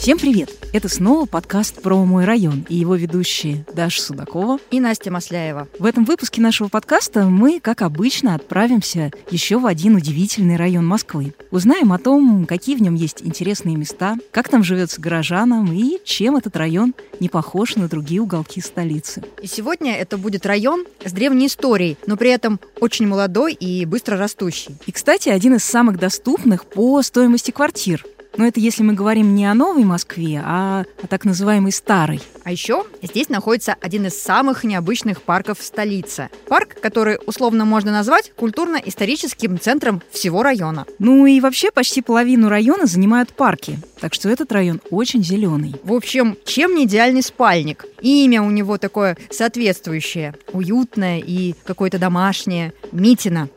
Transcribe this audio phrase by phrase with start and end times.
[0.00, 0.48] Всем привет!
[0.72, 5.68] Это снова подкаст про мой район и его ведущие Даша Судакова и Настя Масляева.
[5.78, 11.34] В этом выпуске нашего подкаста мы, как обычно, отправимся еще в один удивительный район Москвы.
[11.50, 16.36] Узнаем о том, какие в нем есть интересные места, как там живется горожанам и чем
[16.36, 19.22] этот район не похож на другие уголки столицы.
[19.42, 24.16] И сегодня это будет район с древней историей, но при этом очень молодой и быстро
[24.16, 24.76] растущий.
[24.86, 28.02] И, кстати, один из самых доступных по стоимости квартир.
[28.36, 32.20] Но это если мы говорим не о новой Москве, а о так называемой старой.
[32.44, 36.30] А еще здесь находится один из самых необычных парков в столице.
[36.48, 40.86] Парк, который условно можно назвать культурно-историческим центром всего района.
[40.98, 43.78] Ну и вообще почти половину района занимают парки.
[44.00, 45.74] Так что этот район очень зеленый.
[45.82, 47.84] В общем, чем не идеальный спальник?
[48.00, 52.72] Имя у него такое соответствующее, уютное и какое-то домашнее.
[52.92, 53.48] Митина.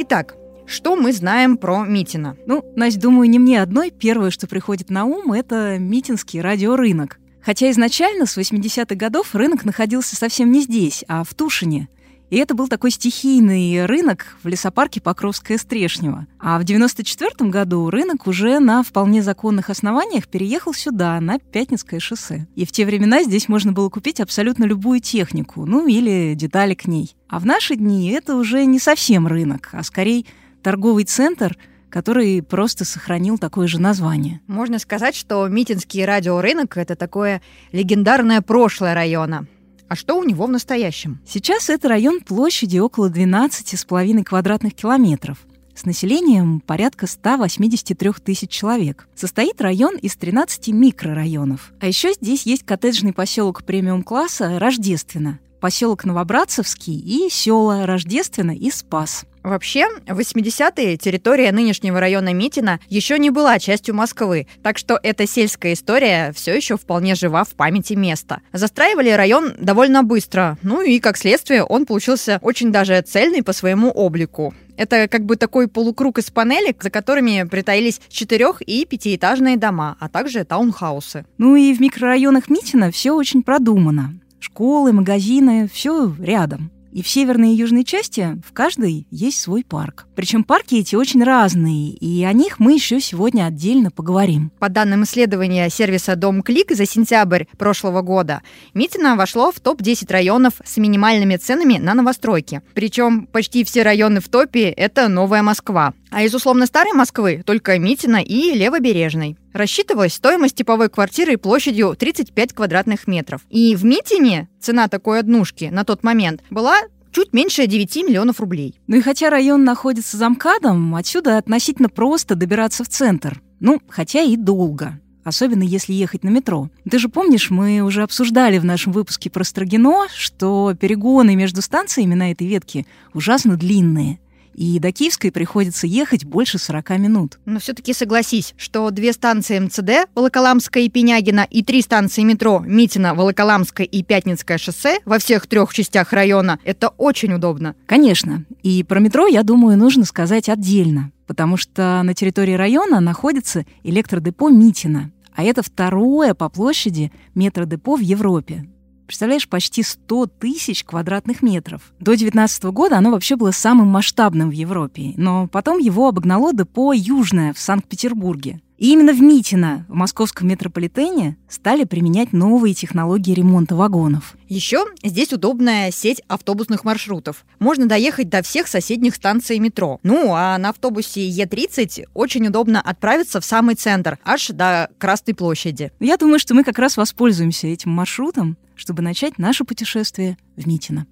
[0.00, 0.36] Итак,
[0.68, 2.36] что мы знаем про Митина?
[2.46, 3.90] Ну, Настя, думаю, не мне одной.
[3.90, 7.18] Первое, что приходит на ум, это Митинский радиорынок.
[7.42, 11.88] Хотя изначально, с 80-х годов, рынок находился совсем не здесь, а в Тушине.
[12.30, 16.26] И это был такой стихийный рынок в лесопарке Покровская-Стрешнева.
[16.38, 22.46] А в 94 году рынок уже на вполне законных основаниях переехал сюда, на Пятницкое шоссе.
[22.54, 26.86] И в те времена здесь можно было купить абсолютно любую технику, ну или детали к
[26.86, 27.16] ней.
[27.28, 30.26] А в наши дни это уже не совсем рынок, а скорее
[30.68, 31.56] торговый центр,
[31.88, 34.42] который просто сохранил такое же название.
[34.48, 37.40] Можно сказать, что Митинский радиорынок— это такое
[37.72, 39.46] легендарное прошлое района.
[39.88, 41.20] А что у него в настоящем?
[41.26, 45.38] Сейчас это район площади около 12,5 квадратных километров
[45.74, 49.08] с населением порядка 183 тысяч человек.
[49.14, 51.72] Состоит район из 13 микрорайонов.
[51.80, 59.24] А еще здесь есть коттеджный поселок премиум-класса Рождественно, поселок Новобратцевский и села Рождественно и Спас.
[59.48, 65.26] Вообще, в 80-е территория нынешнего района Митина еще не была частью Москвы, так что эта
[65.26, 68.42] сельская история все еще вполне жива в памяти места.
[68.52, 73.88] Застраивали район довольно быстро, ну и, как следствие, он получился очень даже цельный по своему
[73.88, 74.52] облику.
[74.76, 80.10] Это как бы такой полукруг из панелек, за которыми притаились четырех- и пятиэтажные дома, а
[80.10, 81.24] также таунхаусы.
[81.38, 84.12] Ну и в микрорайонах Митина все очень продумано.
[84.40, 86.70] Школы, магазины, все рядом.
[86.92, 90.06] И в северной и южной части в каждой есть свой парк.
[90.14, 94.50] Причем парки эти очень разные, и о них мы еще сегодня отдельно поговорим.
[94.58, 98.42] По данным исследования сервиса Дом Клик за сентябрь прошлого года,
[98.74, 102.62] Митино вошло в топ-10 районов с минимальными ценами на новостройки.
[102.74, 105.94] Причем почти все районы в топе– это Новая Москва.
[106.10, 109.36] А из условно старой Москвы только Митина и Левобережной.
[109.52, 113.42] Рассчитывалась стоимость типовой квартиры площадью 35 квадратных метров.
[113.50, 116.78] И в Митине цена такой однушки на тот момент была
[117.12, 118.78] чуть меньше 9 миллионов рублей.
[118.86, 123.40] Ну и хотя район находится за МКАДом, отсюда относительно просто добираться в центр.
[123.60, 126.70] Ну, хотя и долго особенно если ехать на метро.
[126.90, 132.14] Ты же помнишь, мы уже обсуждали в нашем выпуске про Строгино, что перегоны между станциями
[132.14, 134.18] на этой ветке ужасно длинные
[134.58, 137.38] и до Киевской приходится ехать больше 40 минут.
[137.44, 143.14] Но все-таки согласись, что две станции МЦД, Волоколамская и Пенягина, и три станции метро Митина,
[143.14, 147.76] Волоколамское и Пятницкое шоссе во всех трех частях района– это очень удобно.
[147.86, 148.44] Конечно.
[148.64, 154.50] И про метро, я думаю, нужно сказать отдельно, потому что на территории района находится электродепо
[154.50, 158.66] Митина, а это второе по площади метродепо в Европе.
[159.08, 161.80] Представляешь, почти 100 тысяч квадратных метров.
[161.98, 166.92] До 19 года оно вообще было самым масштабным в Европе, но потом его обогнало депо
[166.92, 168.60] Южное в Санкт-Петербурге.
[168.76, 174.36] И именно в Митино, в московском метрополитене, стали применять новые технологии ремонта вагонов.
[174.46, 177.46] Еще здесь удобная сеть автобусных маршрутов.
[177.58, 180.00] Можно доехать до всех соседних станций метро.
[180.02, 185.92] Ну, а на автобусе Е30 очень удобно отправиться в самый центр, аж до Красной площади.
[185.98, 191.06] Я думаю, что мы как раз воспользуемся этим маршрутом чтобы начать наше путешествие в Митино.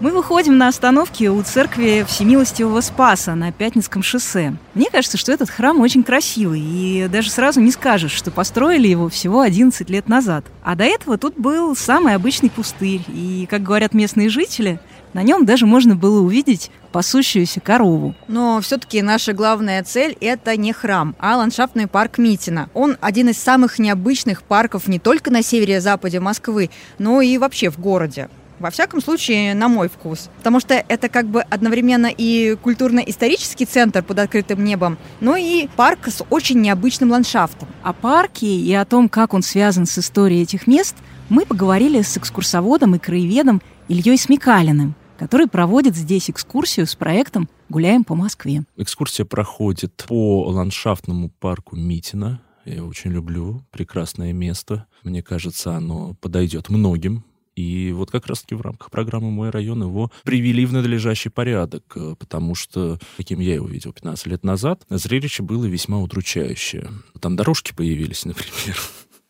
[0.00, 4.54] Мы выходим на остановке у церкви Всемилостивого Спаса на Пятницком шоссе.
[4.74, 9.08] Мне кажется, что этот храм очень красивый, и даже сразу не скажешь, что построили его
[9.08, 10.44] всего 11 лет назад.
[10.62, 14.78] А до этого тут был самый обычный пустырь, и, как говорят местные жители,
[15.12, 18.14] на нем даже можно было увидеть пасущуюся корову.
[18.28, 22.70] Но все-таки наша главная цель– это не храм, а ландшафтный парк Митина.
[22.74, 27.78] Он один из самых необычных парков не только на севере-западе Москвы, но и вообще в
[27.78, 28.28] городе.
[28.58, 30.30] Во всяком случае, на мой вкус.
[30.38, 36.08] Потому что это как бы одновременно и культурно-исторический центр под открытым небом, но и парк
[36.08, 37.68] с очень необычным ландшафтом.
[37.84, 40.96] О парке и о том, как он связан с историей этих мест,
[41.28, 48.04] мы поговорили с экскурсоводом и краеведом Ильей Смекалиным, который проводит здесь экскурсию с проектом «Гуляем
[48.04, 48.62] по Москве».
[48.76, 52.40] Экскурсия проходит по ландшафтному парку Митина.
[52.64, 53.64] Я очень люблю.
[53.70, 54.86] Прекрасное место.
[55.02, 57.24] Мне кажется, оно подойдет многим.
[57.56, 62.14] И вот как раз-таки в рамках программы «Мой район» его привели в надлежащий порядок, э,
[62.16, 66.88] потому что, каким я его видел 15 лет назад, зрелище было весьма удручающее.
[67.20, 68.76] Там дорожки появились, например,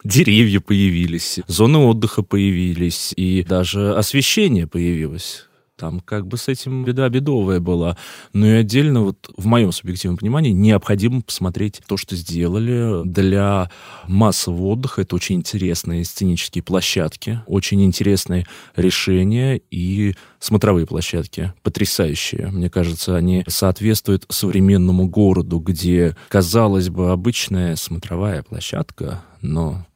[0.05, 5.48] деревья появились, зоны отдыха появились, и даже освещение появилось.
[5.79, 7.97] Там как бы с этим беда бедовая была.
[8.33, 13.71] Но и отдельно, вот в моем субъективном понимании, необходимо посмотреть то, что сделали для
[14.09, 15.03] массового отдыха.
[15.03, 18.45] Это очень интересные сценические площадки, очень интересные
[18.75, 21.53] решения и смотровые площадки.
[21.63, 22.49] Потрясающие.
[22.49, 29.87] Мне кажется, они соответствуют современному городу, где, казалось бы, обычная смотровая площадка, но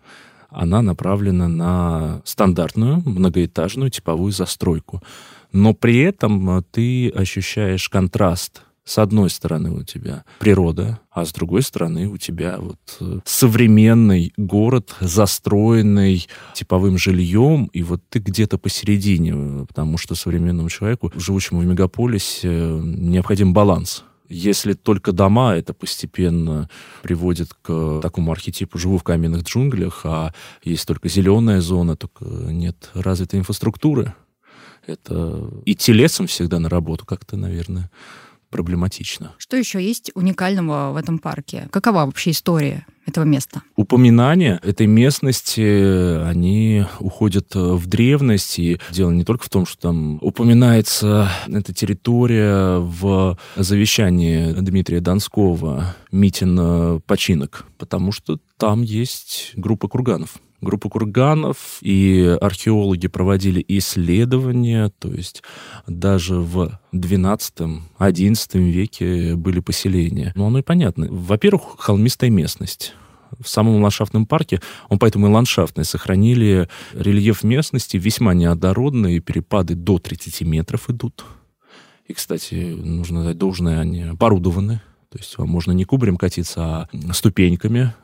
[0.53, 5.03] она направлена на стандартную многоэтажную типовую застройку
[5.53, 8.63] но при этом э, ты ощущаешь контраст.
[8.85, 14.33] С одной стороны у тебя природа, а с другой стороны у тебя вот э, современный
[14.37, 21.61] город, застроенный типовым жильем, и вот ты где-то посередине, э, потому что современному человеку, живущему
[21.61, 24.05] в мегаполисе, необходим баланс.
[24.29, 26.69] Если только дома, это постепенно
[27.03, 30.33] приводит к такому архетипу «живу в каменных джунглях», а
[30.65, 34.15] есть только зеленая зона, только нет развитой инфраструктуры.
[34.87, 37.91] Это идти лесом всегда на работу как-то, наверное,
[38.51, 39.33] проблематично.
[39.39, 41.69] Что еще есть уникального в этом парке?
[41.71, 43.63] Какова вообще история этого места?
[43.77, 50.19] Упоминания этой местности, они уходят в древность, и дело не только в том, что там
[50.21, 60.37] упоминается эта территория в завещании Дмитрия Донского «Митин починок», потому что там есть группа курганов
[60.63, 65.43] группа курганов, и археологи проводили исследования, то есть
[65.87, 70.33] даже в XII-XI веке были поселения.
[70.35, 71.09] Ну, оно и понятно.
[71.11, 72.95] Во-первых, холмистая местность
[73.41, 79.99] в самом ландшафтном парке, он поэтому и ландшафтный, сохранили рельеф местности весьма неодородные, перепады до
[79.99, 81.25] 30 метров идут.
[82.07, 84.83] И, кстати, нужно дать должное, они оборудованы.
[85.11, 87.95] То есть вам можно не кубарем катиться, а ступеньками.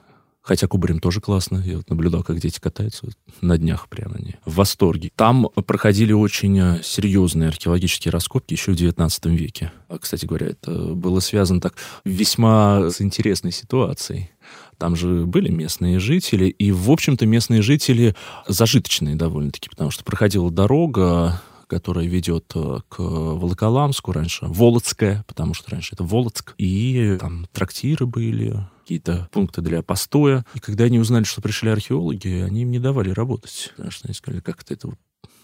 [0.49, 1.63] Хотя кубарем тоже классно.
[1.63, 3.07] Я вот наблюдал, как дети катаются
[3.43, 5.11] на днях прямо они в восторге.
[5.15, 9.73] Там проходили очень э, серьезные археологические раскопки еще в XIX веке.
[9.89, 11.75] А, кстати говоря, это было связано так
[12.07, 14.31] весьма с интересной ситуацией.
[14.79, 18.15] Там же были местные жители, и, в общем-то, местные жители
[18.47, 25.73] зажиточные довольно-таки, потому что проходила дорога, которая ведет э, к Волоколамску раньше, Волоцкая, потому что
[25.73, 28.57] раньше это Волоцк, и там трактиры были,
[28.89, 30.47] какие-то пункты для постоя.
[30.55, 33.71] И когда они узнали, что пришли археологи, они им не давали работать.
[33.77, 34.89] Потому что они сказали, как это, это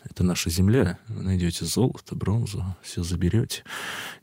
[0.03, 3.65] это наша земля, вы найдете золото, бронзу, все заберете.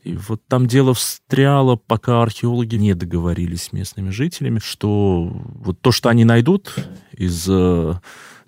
[0.02, 5.90] И вот там дело встряло, пока археологи не договорились с местными жителями, что вот то,
[5.90, 6.74] что они найдут
[7.12, 7.94] из э,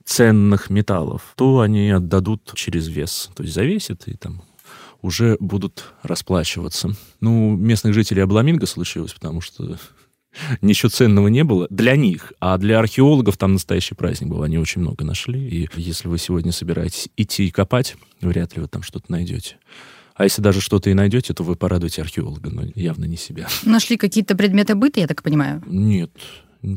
[0.05, 3.31] ценных металлов, то они отдадут через вес.
[3.35, 4.43] То есть завесит и там
[5.03, 6.91] уже будут расплачиваться.
[7.21, 9.77] Ну, местных жителей обламинго случилось, потому что
[10.61, 14.43] ничего ценного не было для них, а для археологов там настоящий праздник был.
[14.43, 18.69] Они очень много нашли, и если вы сегодня собираетесь идти и копать, вряд ли вы
[18.69, 19.57] там что-то найдете.
[20.15, 23.49] А если даже что-то и найдете, то вы порадуете археолога, но явно не себя.
[23.65, 25.61] Нашли какие-то предметы быта, я так понимаю?
[25.67, 26.13] Нет,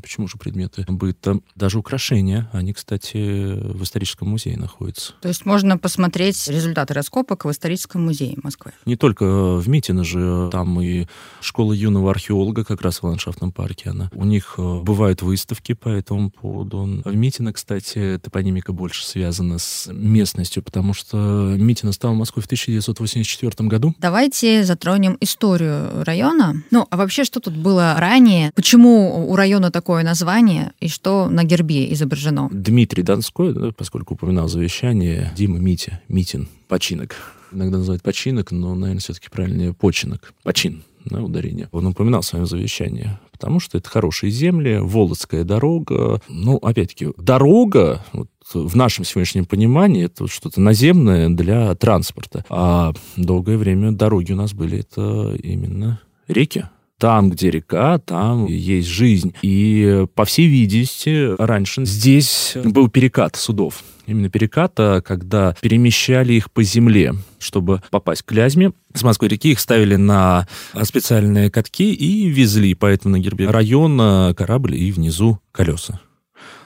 [0.01, 1.39] Почему же предметы быта?
[1.55, 2.49] Даже украшения.
[2.53, 5.13] Они, кстати, в историческом музее находятся.
[5.21, 8.71] То есть можно посмотреть результаты раскопок в историческом музее Москвы?
[8.85, 10.49] Не только в Митино же.
[10.51, 11.07] Там и
[11.41, 13.89] школа юного археолога как раз в ландшафтном парке.
[13.89, 14.09] Она.
[14.13, 17.01] У них э, бывают выставки по этому поводу.
[17.03, 21.17] В Митино, кстати, топонимика больше связана с местностью, потому что
[21.57, 23.95] Митино стал Москвой в 1984 году.
[23.99, 26.63] Давайте затронем историю района.
[26.71, 28.51] Ну, а вообще, что тут было ранее?
[28.55, 32.49] Почему у района такое название и что на гербе изображено?
[32.51, 37.15] Дмитрий Донской, поскольку упоминал завещание, Дима Митя, Митин, починок.
[37.51, 40.33] Иногда называют починок, но, наверное, все-таки правильнее починок.
[40.41, 41.69] Почин, да, ударение.
[41.71, 46.21] Он упоминал в своем завещании, потому что это хорошие земли, Володская дорога.
[46.27, 52.43] Ну, опять-таки, дорога, вот, в нашем сегодняшнем понимании, это что-то наземное для транспорта.
[52.49, 56.65] А долгое время дороги у нас были это именно реки,
[56.99, 59.33] там, где река, там есть жизнь.
[59.41, 63.83] И, по всей видимости, раньше здесь был перекат судов.
[64.05, 68.71] Именно переката, когда перемещали их по земле, чтобы попасть к Клязьме.
[68.93, 70.47] С Москвы реки их ставили на
[70.81, 75.99] специальные катки и везли, поэтому на гербе района корабль и внизу колеса.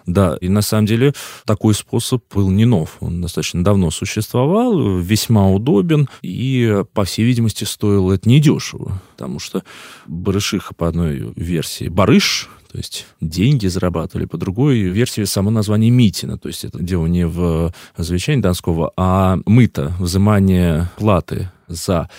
[0.05, 1.13] Да, и на самом деле
[1.46, 2.98] такой способ был не нов.
[3.00, 9.63] Он достаточно давно существовал, весьма удобен, и, по всей видимости, стоил это недешево, потому что
[10.08, 14.25] барышиха по одной версии барыш, то есть деньги зарабатывали.
[14.25, 19.39] По другой версии само название Митина, то есть это дело не в завещании Донского, а
[19.46, 22.10] мыто, взимание платы за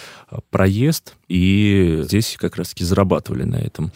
[0.51, 3.93] проезд, и здесь как раз-таки зарабатывали на этом.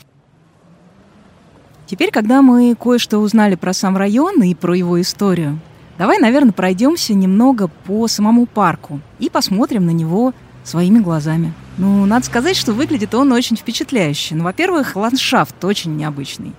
[1.87, 5.61] Теперь, когда мы кое-что узнали про сам район и про его историю,
[5.99, 11.53] давай, наверное, пройдемся немного по самому парку и посмотрим на него своими глазами.
[11.79, 14.35] Ну, надо сказать, что выглядит он очень впечатляюще.
[14.35, 16.55] Ну, во-первых, ландшафт очень необычный.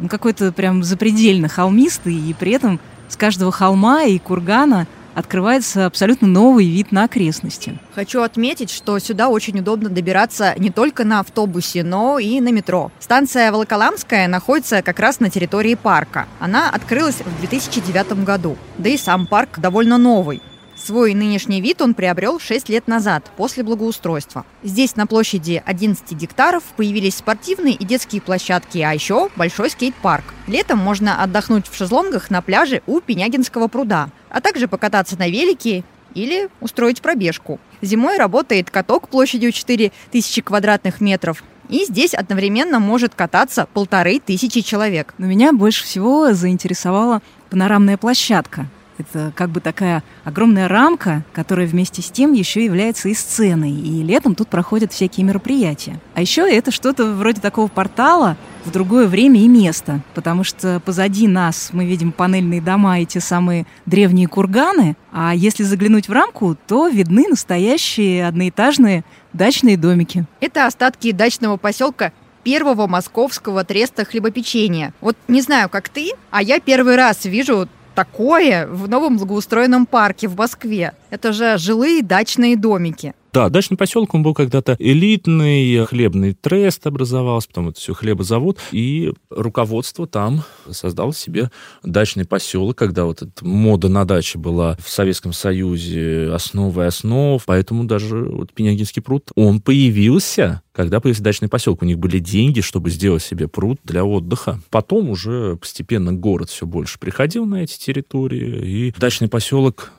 [0.00, 6.28] Он какой-то прям запредельно холмистый, и при этом с каждого холма и кургана открывается абсолютно
[6.28, 7.78] новый вид на окрестности.
[7.94, 12.90] Хочу отметить, что сюда очень удобно добираться не только на автобусе, но и на метро.
[13.00, 16.26] Станция Волоколамская находится как раз на территории парка.
[16.40, 18.56] Она открылась в 2009 году.
[18.78, 20.42] Да и сам парк довольно новый.
[20.76, 24.44] Свой нынешний вид он приобрел 6 лет назад, после благоустройства.
[24.62, 30.24] Здесь на площади 11 гектаров появились спортивные и детские площадки, а еще большой скейт-парк.
[30.46, 35.84] Летом можно отдохнуть в шезлонгах на пляже у Пенягинского пруда, а также покататься на велике
[36.12, 37.60] или устроить пробежку.
[37.80, 45.14] Зимой работает каток площадью 4000 квадратных метров, и здесь одновременно может кататься полторы тысячи человек.
[45.18, 48.66] Но меня больше всего заинтересовала панорамная площадка.
[48.98, 53.72] Это как бы такая огромная рамка, которая вместе с тем еще является и сценой.
[53.72, 56.00] И летом тут проходят всякие мероприятия.
[56.14, 60.00] А еще это что-то вроде такого портала в другое время и место.
[60.14, 64.96] Потому что позади нас мы видим панельные дома и те самые древние курганы.
[65.12, 70.24] А если заглянуть в рамку, то видны настоящие одноэтажные дачные домики.
[70.40, 72.12] Это остатки дачного поселка
[72.44, 74.92] первого московского треста хлебопечения.
[75.00, 80.28] Вот не знаю, как ты, а я первый раз вижу такое в новом благоустроенном парке
[80.28, 80.92] в Москве.
[81.10, 83.14] Это же жилые дачные домики.
[83.34, 89.12] Да, дачный поселок, он был когда-то элитный, хлебный трест образовался, потом это все хлебозавод, и
[89.28, 91.50] руководство там создало себе
[91.82, 97.82] дачный поселок, когда вот эта мода на даче была в Советском Союзе основой основ, поэтому
[97.82, 102.90] даже вот Пенягинский пруд, он появился когда появился дачный поселок, у них были деньги, чтобы
[102.90, 104.60] сделать себе пруд для отдыха.
[104.70, 109.92] Потом уже постепенно город все больше приходил на эти территории, и дачный поселок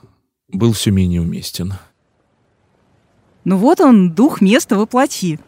[0.48, 1.72] был все менее уместен.
[3.46, 5.38] Ну вот он, дух места воплоти.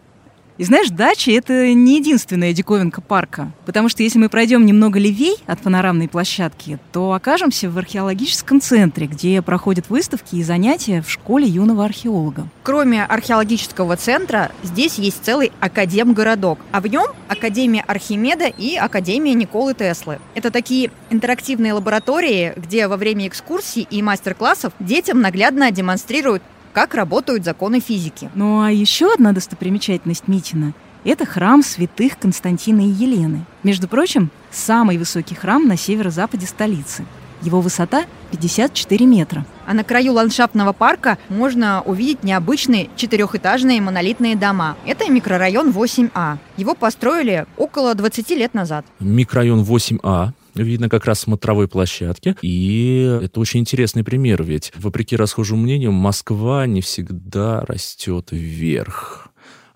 [0.56, 3.50] И знаешь, дача— это не единственная диковинка парка.
[3.66, 9.08] Потому что если мы пройдем немного левей от панорамной площадки, то окажемся в археологическом центре,
[9.08, 12.46] где проходят выставки и занятия в школе юного археолога.
[12.62, 19.74] Кроме археологического центра, здесь есть целый академгородок, а в нем Академия Архимеда и Академия Николы
[19.74, 20.20] Теслы.
[20.36, 27.44] Это такие интерактивные лаборатории, где во время экскурсий и мастер-классов детям наглядно демонстрируют как работают
[27.44, 28.30] законы физики.
[28.34, 30.72] Ну а еще одна достопримечательность Митина–
[31.04, 33.44] это храм святых Константина и Елены.
[33.62, 37.04] Между прочим, самый высокий храм на северо-западе столицы.
[37.40, 39.46] Его высота 54 метра.
[39.64, 44.76] А на краю ландшафтного парка можно увидеть необычные четырехэтажные монолитные дома.
[44.84, 46.38] Это микрорайон 8А.
[46.56, 48.84] Его построили около 20 лет назад.
[48.98, 52.36] Микрорайон 8А видно как раз смотровой площадки.
[52.42, 59.27] И это очень интересный пример, ведь, вопреки расхожему мнению, Москва не всегда растет вверх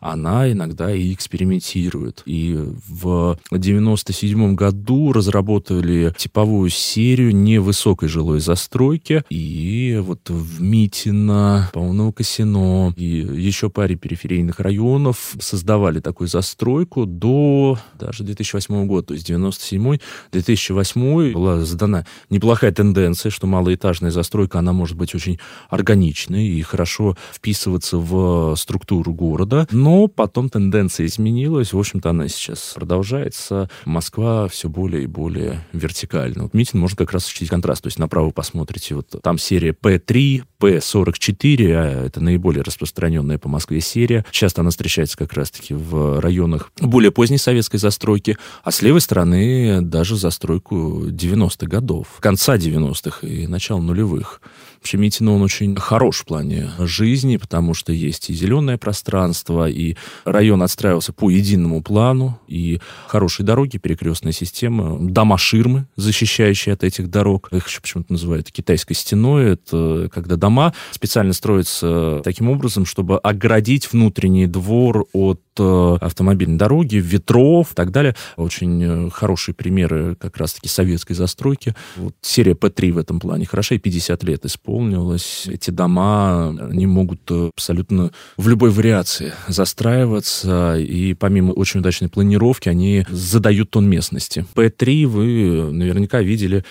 [0.03, 2.23] она иногда и экспериментирует.
[2.27, 9.23] И в 97 году разработали типовую серию невысокой жилой застройки.
[9.31, 17.79] И вот в Митино, по-моему, Косино и еще паре периферийных районов создавали такую застройку до
[17.99, 19.09] даже 2008 года.
[19.09, 25.39] То есть 97-2008 была задана неплохая тенденция, что малоэтажная застройка, она может быть очень
[25.71, 29.69] органичной и хорошо вписываться в структуру города.
[29.71, 31.75] Но но потом тенденция изменилась.
[31.75, 33.69] В общем-то, она сейчас продолжается.
[33.85, 36.45] Москва все более и более вертикальна.
[36.45, 37.83] Вот Митин можно как раз ощутить контраст.
[37.83, 43.81] То есть направо посмотрите, вот там серия P3, P44, а это наиболее распространенная по Москве
[43.81, 44.25] серия.
[44.31, 49.81] Часто она встречается как раз-таки в районах более поздней советской застройки, а с левой стороны
[49.81, 54.41] даже застройку 90-х годов, конца 90-х и начала нулевых.
[54.79, 59.95] Вообще Митино, он очень хорош в плане жизни, потому что есть и зеленое пространство, и
[60.25, 67.49] район отстраивался по единому плану, и хорошие дороги, перекрестная система, дома-ширмы, защищающие от этих дорог.
[67.53, 69.53] Их еще почему-то называют китайской стеной.
[69.53, 76.59] Это когда дома дома специально строятся таким образом, чтобы оградить внутренний двор от э, автомобильной
[76.59, 78.15] дороги, ветров и так далее.
[78.37, 81.75] Очень э, хорошие примеры как раз-таки советской застройки.
[81.97, 85.47] Вот серия П-3 в этом плане хороша, и 50 лет исполнилось.
[85.47, 92.69] Эти дома, они могут э, абсолютно в любой вариации застраиваться, и помимо очень удачной планировки,
[92.69, 94.45] они задают тон местности.
[94.55, 96.65] П-3 вы наверняка видели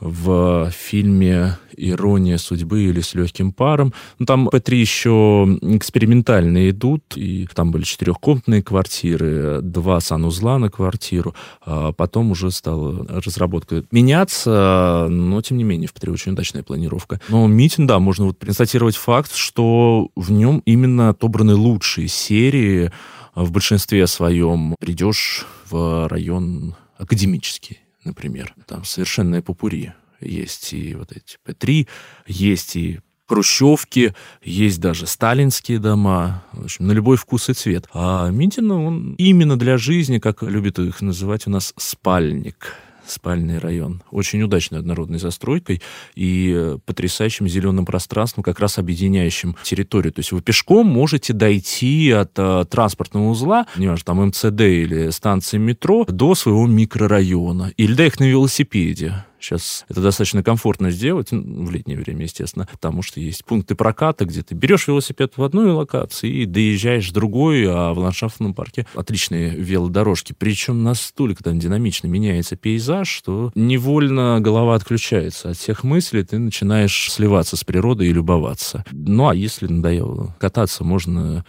[0.00, 3.92] в фильме «Ирония судьбы» или «С легким паром».
[4.18, 11.34] Ну, там П3 еще экспериментально идут, и там были четырехкомнатные квартиры, два санузла на квартиру,
[11.64, 17.20] а потом уже стала разработка меняться, но, тем не менее, в П3 очень удачная планировка.
[17.28, 22.92] Но Митино, да, можно вот констатировать факт, что в нем именно отобраны лучшие серии,
[23.34, 28.54] в большинстве своем придешь в район академический например.
[28.66, 29.92] Там совершенная попури.
[30.20, 31.86] Есть и вот эти П3,
[32.26, 32.98] есть и
[33.28, 37.86] хрущевки, есть даже сталинские дома, в общем, на любой вкус и цвет.
[37.92, 42.74] А Митина, он именно для жизни, как любят их называть у нас, спальник
[43.10, 44.02] спальный район.
[44.10, 45.82] Очень удачной однородной застройкой
[46.14, 50.12] и э, потрясающим зеленым пространством, как раз объединяющим территорию.
[50.12, 55.58] То есть вы пешком можете дойти от а, транспортного узла, неважно, там МЦД или станции
[55.58, 57.72] метро, до своего микрорайона.
[57.76, 59.24] Или доехать на велосипеде.
[59.40, 64.24] Сейчас это достаточно комфортно сделать, ну, в летнее время, естественно, потому что есть пункты проката,
[64.24, 68.86] где ты берешь велосипед в одной локации и доезжаешь в другой, а в ландшафтном парке
[68.94, 70.34] отличные велодорожки.
[70.36, 77.10] Причем настолько там динамично меняется пейзаж, что невольно голова отключается от всех мыслей, ты начинаешь
[77.10, 78.84] сливаться с природой и любоваться.
[78.90, 81.44] Ну, а если надоело кататься, можно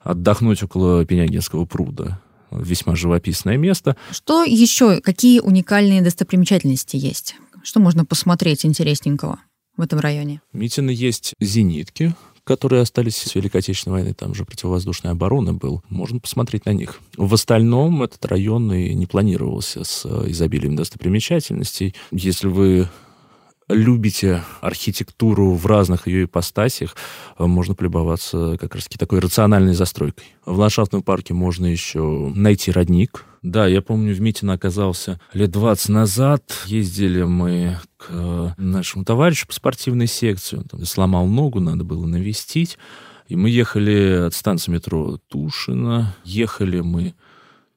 [0.00, 2.21] отдохнуть около Пенягинского пруда
[2.58, 3.96] весьма живописное место.
[4.10, 7.36] Что еще, какие уникальные достопримечательности есть?
[7.62, 9.38] Что можно посмотреть интересненького
[9.76, 10.40] в этом районе?
[10.52, 15.82] В Митино есть зенитки, которые остались с Великой Отечественной войны, там же противовоздушная оборона был,
[15.88, 17.00] можно посмотреть на них.
[17.16, 21.94] В остальном этот район и не планировался с изобилием достопримечательностей.
[22.10, 22.88] Если вы
[23.72, 26.96] любите архитектуру в разных ее ипостасях,
[27.38, 30.24] э, можно полюбоваться как раз-таки такой рациональной застройкой.
[30.44, 33.24] В ландшафтном парке можно еще найти родник.
[33.42, 36.42] Да, я помню, в Митино оказался лет 20 назад.
[36.66, 40.58] Ездили мы к нашему товарищу по спортивной секции.
[40.58, 42.78] Он там сломал ногу, надо было навестить.
[43.26, 46.14] И мы ехали от станции метро Тушино.
[46.24, 47.14] Ехали мы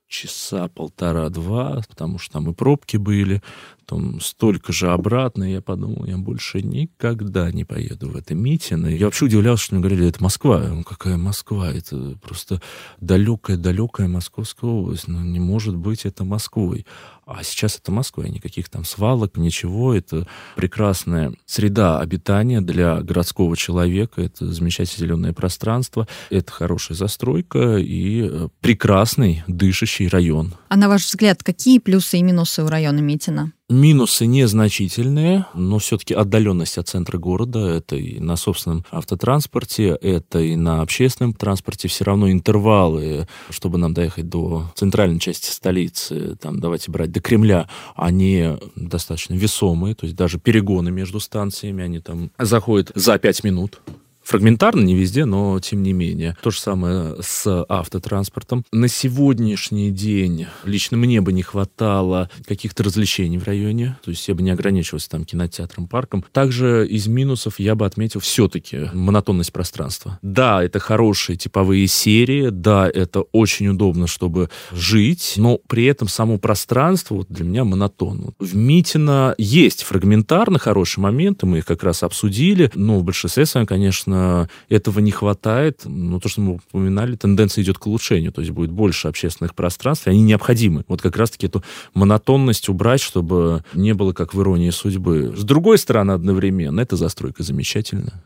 [0.08, 3.42] часа полтора-два, потому что там и пробки были
[3.86, 8.88] потом столько же обратно, и я подумал, я больше никогда не поеду в это Митино.
[8.88, 10.60] Я вообще удивлялся, что мне говорили, это Москва.
[10.68, 11.72] Ну, какая Москва?
[11.72, 12.62] Это просто
[13.00, 15.08] далекая-далекая Московская область.
[15.08, 16.86] Ну, не может быть это Москвой.
[17.28, 19.94] А сейчас это Москва, никаких там свалок, ничего.
[19.94, 24.22] Это прекрасная среда обитания для городского человека.
[24.22, 26.08] Это замечательное зеленое пространство.
[26.30, 30.56] Это хорошая застройка и э, прекрасный дышащий район.
[30.70, 33.52] А на ваш взгляд, какие плюсы и минусы у района Митина?
[33.68, 40.56] Минусы незначительные, но все-таки отдаленность от центра города, это и на собственном автотранспорте, это и
[40.56, 46.92] на общественном транспорте, все равно интервалы, чтобы нам доехать до центральной части столицы, там, давайте
[46.92, 52.92] брать до Кремля, они достаточно весомые, то есть даже перегоны между станциями, они там заходят
[52.94, 53.82] за пять минут,
[54.26, 56.36] Фрагментарно, не везде, но тем не менее.
[56.42, 58.66] То же самое с автотранспортом.
[58.72, 63.98] На сегодняшний день лично мне бы не хватало каких-то развлечений в районе.
[64.04, 66.26] То есть я бы не ограничивался там кинотеатром, парком.
[66.32, 70.18] Также из минусов я бы отметил все-таки монотонность пространства.
[70.24, 76.40] Да, это хорошие типовые серии, да, это очень удобно, чтобы жить, но при этом само
[76.40, 78.34] пространство вот для меня монотонно.
[78.40, 83.68] В Митино есть фрагментарно хорошие моменты, мы их как раз обсудили, но в большинстве своем,
[83.68, 85.82] конечно, конечно, этого не хватает.
[85.86, 88.32] Но то, что мы упоминали, тенденция идет к улучшению.
[88.32, 90.84] То есть будет больше общественных пространств, и они необходимы.
[90.88, 95.34] Вот как раз-таки эту монотонность убрать, чтобы не было как в иронии судьбы.
[95.36, 98.24] С другой стороны, одновременно, эта застройка замечательная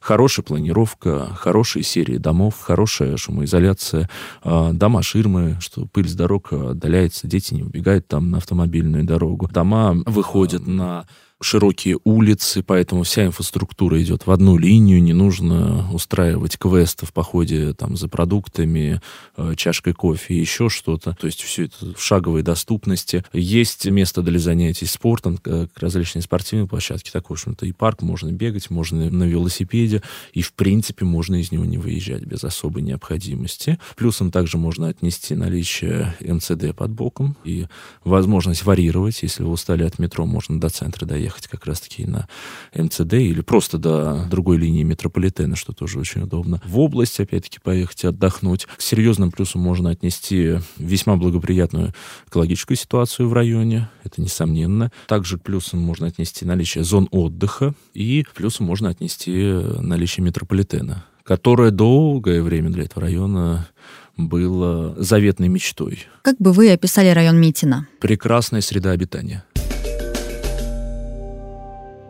[0.00, 4.08] хорошая планировка, хорошие серии домов, хорошая шумоизоляция,
[4.42, 9.48] а, дома ширмы, что пыль с дорог отдаляется, дети не убегают там на автомобильную дорогу.
[9.52, 11.06] Дома выходят на
[11.42, 17.72] широкие улицы, поэтому вся инфраструктура идет в одну линию, не нужно устраивать квесты в походе
[17.72, 19.00] там за продуктами,
[19.36, 21.16] э, чашкой кофе, еще что-то.
[21.18, 23.24] То есть все это в шаговой доступности.
[23.32, 25.38] Есть место для занятий спортом,
[25.76, 30.42] различные спортивные площадки, такой, в общем-то, и парк, можно бегать, можно на велосипеде виде, и
[30.42, 33.78] в принципе можно из него не выезжать без особой необходимости.
[33.96, 37.66] Плюсом также можно отнести наличие МЦД под боком и
[38.04, 39.22] возможность варьировать.
[39.22, 42.28] Если вы устали от метро, можно до центра доехать как раз-таки на
[42.74, 46.60] МЦД или просто до другой линии метрополитена, что тоже очень удобно.
[46.64, 48.66] В область, опять-таки, поехать отдохнуть.
[48.66, 51.94] К серьезным плюсам можно отнести весьма благоприятную
[52.28, 54.90] экологическую ситуацию в районе, это несомненно.
[55.06, 59.32] Также к плюсам можно отнести наличие зон отдыха и плюсом можно отнести
[59.80, 63.68] наличие метрополитена, которое долгое время для этого района
[64.16, 66.06] было заветной мечтой.
[66.22, 67.86] Как бы вы описали район Митина?
[68.00, 69.44] Прекрасная среда обитания.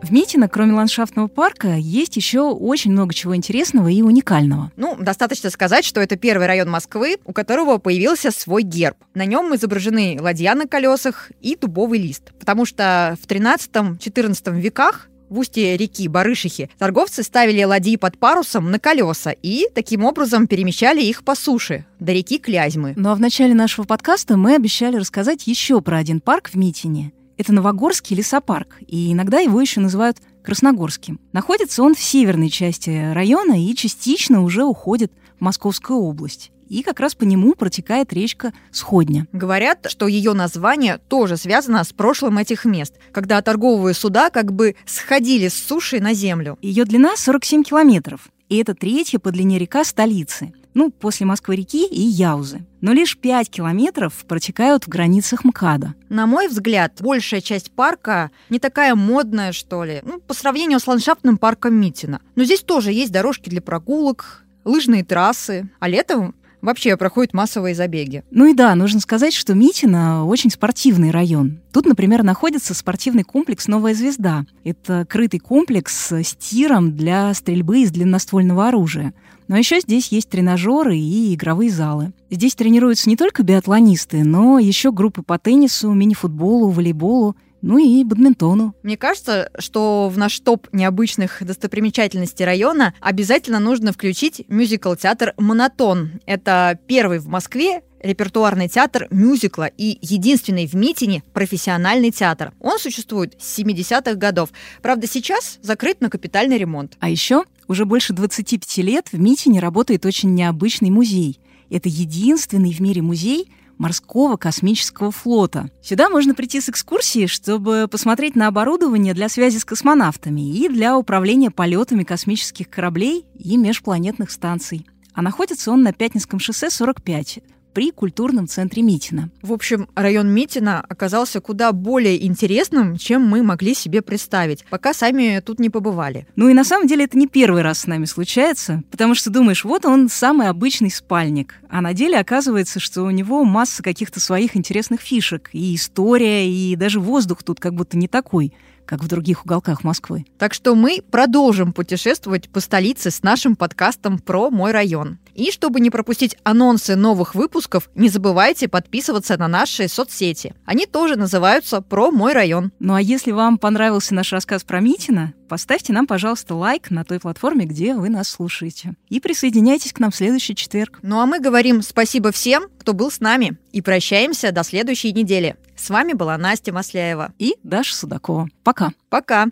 [0.01, 4.71] В Митино, кроме ландшафтного парка, есть еще очень много чего интересного и уникального.
[4.75, 8.97] Ну, достаточно сказать, что это первый район Москвы, у которого появился свой герб.
[9.13, 12.33] На нем изображены ладья на колесах и дубовый лист.
[12.39, 18.79] Потому что в 13-14 веках в устье реки Барышихи торговцы ставили ладьи под парусом на
[18.79, 22.93] колеса и таким образом перемещали их по суше до реки Клязьмы.
[22.97, 27.13] Ну а в начале нашего подкаста мы обещали рассказать еще про один парк в Митине.
[27.37, 31.19] Это Новогорский лесопарк, и иногда его еще называют Красногорским.
[31.31, 36.51] Находится он в северной части района и частично уже уходит в Московскую область.
[36.71, 39.27] И как раз по нему протекает речка Сходня.
[39.33, 44.77] Говорят, что ее название тоже связано с прошлым этих мест, когда торговые суда как бы
[44.85, 46.57] сходили с суши на землю.
[46.61, 51.99] Ее длина 47 километров, и это третья по длине река столицы ну, после Москвы-реки и
[51.99, 52.65] Яузы.
[52.79, 55.95] Но лишь 5 километров протекают в границах МКАДа.
[56.07, 60.87] На мой взгляд, большая часть парка не такая модная, что ли, ну, по сравнению с
[60.87, 62.21] ландшафтным парком Митина.
[62.35, 68.23] Но здесь тоже есть дорожки для прогулок, лыжные трассы, а летом вообще проходят массовые забеги.
[68.31, 71.59] Ну и да, нужно сказать, что Митино очень спортивный район.
[71.71, 74.45] Тут, например, находится спортивный комплекс «Новая звезда».
[74.63, 79.13] Это крытый комплекс с тиром для стрельбы из длинноствольного оружия.
[79.47, 82.13] Но еще здесь есть тренажеры и игровые залы.
[82.29, 88.75] Здесь тренируются не только биатлонисты, но еще группы по теннису, мини-футболу, волейболу ну и бадминтону.
[88.83, 96.21] Мне кажется, что в наш топ необычных достопримечательностей района обязательно нужно включить мюзикл-театр «Монотон».
[96.25, 102.51] Это первый в Москве репертуарный театр мюзикла и единственный в Митине профессиональный театр.
[102.59, 104.49] Он существует с 70-х годов.
[104.81, 106.97] Правда, сейчас закрыт на капитальный ремонт.
[106.99, 111.39] А еще уже больше 25 лет в Митине работает очень необычный музей.
[111.69, 113.49] Это единственный в мире музей,
[113.81, 115.71] морского космического флота.
[115.81, 120.97] Сюда можно прийти с экскурсией, чтобы посмотреть на оборудование для связи с космонавтами и для
[120.97, 124.85] управления полетами космических кораблей и межпланетных станций.
[125.13, 127.39] А находится он на Пятницком шоссе 45,
[127.73, 129.29] при культурном центре Митина.
[129.41, 135.41] В общем, район Митина оказался куда более интересным, чем мы могли себе представить, пока сами
[135.45, 136.27] тут не побывали.
[136.35, 139.63] Ну и на самом деле это не первый раз с нами случается, потому что думаешь,
[139.63, 144.55] вот он самый обычный спальник, а на деле оказывается, что у него масса каких-то своих
[144.55, 148.53] интересных фишек, и история, и даже воздух тут как будто не такой
[148.91, 150.25] как в других уголках Москвы.
[150.37, 155.17] Так что мы продолжим путешествовать по столице с нашим подкастом про мой район.
[155.33, 160.53] И чтобы не пропустить анонсы новых выпусков, не забывайте подписываться на наши соцсети.
[160.65, 162.73] Они тоже называются «Про мой район».
[162.79, 167.21] Ну а если вам понравился наш рассказ про Митина, поставьте нам, пожалуйста, лайк на той
[167.21, 168.95] платформе, где вы нас слушаете.
[169.07, 170.99] И присоединяйтесь к нам в следующий четверг.
[171.01, 175.55] Ну а мы говорим спасибо всем, кто был с нами, и прощаемся до следующей недели.
[175.81, 178.47] С вами была Настя Масляева и Даша Судакова.
[178.63, 178.91] Пока.
[179.09, 179.47] Пока.